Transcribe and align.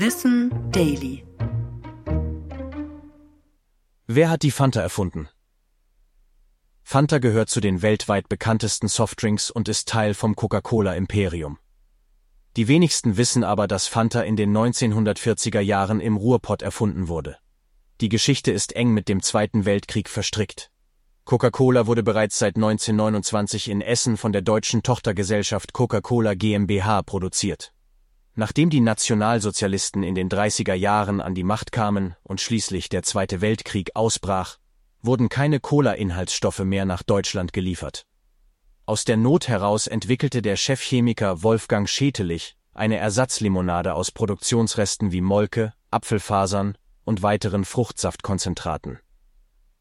Wissen 0.00 0.52
Daily. 0.70 1.24
Wer 4.06 4.30
hat 4.30 4.44
die 4.44 4.52
Fanta 4.52 4.80
erfunden? 4.80 5.28
Fanta 6.84 7.18
gehört 7.18 7.50
zu 7.50 7.58
den 7.60 7.82
weltweit 7.82 8.28
bekanntesten 8.28 8.86
Softdrinks 8.86 9.50
und 9.50 9.68
ist 9.68 9.88
Teil 9.88 10.14
vom 10.14 10.36
Coca-Cola 10.36 10.94
Imperium. 10.94 11.58
Die 12.56 12.68
wenigsten 12.68 13.16
wissen 13.16 13.42
aber, 13.42 13.66
dass 13.66 13.88
Fanta 13.88 14.20
in 14.20 14.36
den 14.36 14.56
1940er 14.56 15.58
Jahren 15.58 15.98
im 15.98 16.16
Ruhrpott 16.16 16.62
erfunden 16.62 17.08
wurde. 17.08 17.36
Die 18.00 18.08
Geschichte 18.08 18.52
ist 18.52 18.76
eng 18.76 18.94
mit 18.94 19.08
dem 19.08 19.20
Zweiten 19.20 19.64
Weltkrieg 19.64 20.08
verstrickt. 20.08 20.70
Coca-Cola 21.24 21.88
wurde 21.88 22.04
bereits 22.04 22.38
seit 22.38 22.54
1929 22.54 23.68
in 23.68 23.80
Essen 23.80 24.16
von 24.16 24.30
der 24.30 24.42
deutschen 24.42 24.84
Tochtergesellschaft 24.84 25.72
Coca-Cola 25.72 26.34
GmbH 26.34 27.02
produziert. 27.02 27.72
Nachdem 28.40 28.70
die 28.70 28.78
Nationalsozialisten 28.78 30.04
in 30.04 30.14
den 30.14 30.28
30er 30.28 30.74
Jahren 30.74 31.20
an 31.20 31.34
die 31.34 31.42
Macht 31.42 31.72
kamen 31.72 32.14
und 32.22 32.40
schließlich 32.40 32.88
der 32.88 33.02
Zweite 33.02 33.40
Weltkrieg 33.40 33.96
ausbrach, 33.96 34.58
wurden 35.02 35.28
keine 35.28 35.58
Cola-Inhaltsstoffe 35.58 36.60
mehr 36.60 36.84
nach 36.84 37.02
Deutschland 37.02 37.52
geliefert. 37.52 38.06
Aus 38.86 39.04
der 39.04 39.16
Not 39.16 39.48
heraus 39.48 39.88
entwickelte 39.88 40.40
der 40.40 40.54
Chefchemiker 40.54 41.42
Wolfgang 41.42 41.88
Schetelich 41.88 42.54
eine 42.74 42.98
Ersatzlimonade 42.98 43.94
aus 43.94 44.12
Produktionsresten 44.12 45.10
wie 45.10 45.20
Molke, 45.20 45.74
Apfelfasern 45.90 46.78
und 47.04 47.24
weiteren 47.24 47.64
Fruchtsaftkonzentraten. 47.64 49.00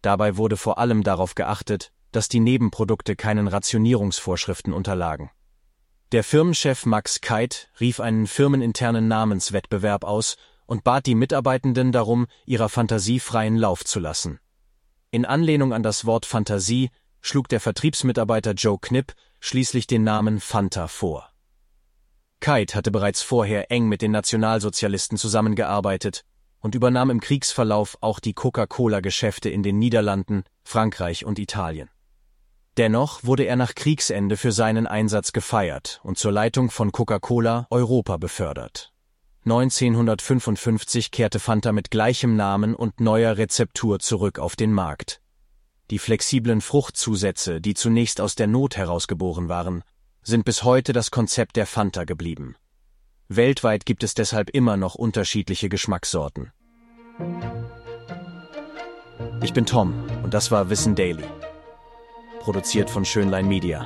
Dabei 0.00 0.38
wurde 0.38 0.56
vor 0.56 0.78
allem 0.78 1.02
darauf 1.02 1.34
geachtet, 1.34 1.92
dass 2.10 2.30
die 2.30 2.40
Nebenprodukte 2.40 3.16
keinen 3.16 3.48
Rationierungsvorschriften 3.48 4.72
unterlagen. 4.72 5.30
Der 6.12 6.22
Firmenchef 6.22 6.86
Max 6.86 7.20
Keit 7.20 7.68
rief 7.80 7.98
einen 7.98 8.28
firmeninternen 8.28 9.08
Namenswettbewerb 9.08 10.04
aus 10.04 10.36
und 10.64 10.84
bat 10.84 11.06
die 11.06 11.16
Mitarbeitenden 11.16 11.90
darum, 11.90 12.28
ihrer 12.44 12.68
Fantasie 12.68 13.18
freien 13.18 13.56
Lauf 13.56 13.84
zu 13.84 13.98
lassen. 13.98 14.38
In 15.10 15.24
Anlehnung 15.24 15.72
an 15.72 15.82
das 15.82 16.04
Wort 16.04 16.24
Fantasie 16.24 16.90
schlug 17.20 17.48
der 17.48 17.58
Vertriebsmitarbeiter 17.58 18.52
Joe 18.52 18.78
Knipp 18.80 19.14
schließlich 19.40 19.88
den 19.88 20.04
Namen 20.04 20.38
Fanta 20.38 20.86
vor. 20.86 21.28
Keit 22.38 22.76
hatte 22.76 22.92
bereits 22.92 23.22
vorher 23.22 23.72
eng 23.72 23.88
mit 23.88 24.00
den 24.00 24.12
Nationalsozialisten 24.12 25.18
zusammengearbeitet 25.18 26.24
und 26.60 26.76
übernahm 26.76 27.10
im 27.10 27.18
Kriegsverlauf 27.18 27.98
auch 28.00 28.20
die 28.20 28.32
Coca-Cola-Geschäfte 28.32 29.50
in 29.50 29.64
den 29.64 29.80
Niederlanden, 29.80 30.44
Frankreich 30.62 31.24
und 31.24 31.40
Italien. 31.40 31.90
Dennoch 32.76 33.24
wurde 33.24 33.44
er 33.44 33.56
nach 33.56 33.74
Kriegsende 33.74 34.36
für 34.36 34.52
seinen 34.52 34.86
Einsatz 34.86 35.32
gefeiert 35.32 36.00
und 36.02 36.18
zur 36.18 36.32
Leitung 36.32 36.70
von 36.70 36.92
Coca-Cola 36.92 37.66
Europa 37.70 38.18
befördert. 38.18 38.92
1955 39.44 41.10
kehrte 41.10 41.38
Fanta 41.38 41.72
mit 41.72 41.90
gleichem 41.90 42.36
Namen 42.36 42.74
und 42.74 43.00
neuer 43.00 43.38
Rezeptur 43.38 44.00
zurück 44.00 44.38
auf 44.38 44.56
den 44.56 44.72
Markt. 44.72 45.20
Die 45.90 46.00
flexiblen 46.00 46.60
Fruchtzusätze, 46.60 47.60
die 47.60 47.74
zunächst 47.74 48.20
aus 48.20 48.34
der 48.34 48.48
Not 48.48 48.76
herausgeboren 48.76 49.48
waren, 49.48 49.84
sind 50.22 50.44
bis 50.44 50.64
heute 50.64 50.92
das 50.92 51.12
Konzept 51.12 51.54
der 51.56 51.66
Fanta 51.66 52.04
geblieben. 52.04 52.56
Weltweit 53.28 53.86
gibt 53.86 54.02
es 54.02 54.14
deshalb 54.14 54.50
immer 54.50 54.76
noch 54.76 54.96
unterschiedliche 54.96 55.68
Geschmackssorten. 55.68 56.50
Ich 59.42 59.52
bin 59.52 59.64
Tom 59.64 59.94
und 60.24 60.34
das 60.34 60.50
war 60.50 60.68
Wissen 60.70 60.96
Daily. 60.96 61.24
Produziert 62.46 62.88
von 62.90 63.04
Schönlein 63.04 63.48
Media. 63.48 63.84